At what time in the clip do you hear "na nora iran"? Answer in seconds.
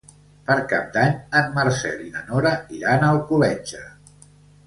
2.15-3.05